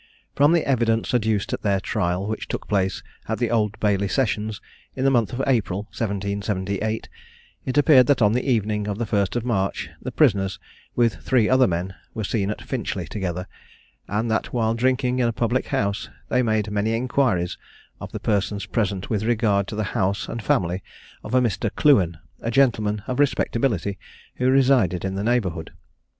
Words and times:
From 0.33 0.51
the 0.51 0.65
evidence 0.65 1.13
adduced 1.13 1.53
at 1.53 1.61
their 1.61 1.79
trial, 1.79 2.25
which 2.25 2.47
took 2.47 2.67
place 2.67 3.03
at 3.27 3.37
the 3.37 3.51
Old 3.51 3.79
Bailey 3.79 4.07
Sessions 4.07 4.59
in 4.95 5.05
the 5.05 5.11
month 5.11 5.31
of 5.31 5.43
April, 5.45 5.81
1778, 5.95 7.07
it 7.65 7.77
appeared 7.77 8.07
that 8.07 8.19
on 8.19 8.31
the 8.33 8.43
evening 8.49 8.87
of 8.87 8.97
the 8.97 9.05
1st 9.05 9.35
of 9.35 9.45
March, 9.45 9.91
the 10.01 10.11
prisoners, 10.11 10.57
with 10.95 11.17
three 11.17 11.47
other 11.47 11.67
men, 11.67 11.93
were 12.15 12.23
seen 12.23 12.49
at 12.49 12.63
Finchley 12.63 13.05
together, 13.05 13.45
and 14.07 14.31
that 14.31 14.51
while 14.51 14.73
drinking 14.73 15.19
in 15.19 15.27
a 15.27 15.31
public 15.31 15.67
house 15.67 16.09
they 16.29 16.41
made 16.41 16.71
many 16.71 16.95
inquiries 16.95 17.59
of 17.99 18.11
the 18.11 18.19
persons 18.19 18.65
present 18.65 19.11
with 19.11 19.21
regard 19.21 19.67
to 19.67 19.75
the 19.75 19.83
house 19.93 20.27
and 20.27 20.41
family 20.41 20.81
of 21.23 21.35
a 21.35 21.41
Mr. 21.41 21.69
Clewen, 21.75 22.17
a 22.39 22.49
gentleman 22.49 23.03
of 23.05 23.19
respectability 23.19 23.99
who 24.37 24.49
resided 24.49 25.05
in 25.05 25.13
the 25.13 25.23
neighbourhood. 25.23 25.71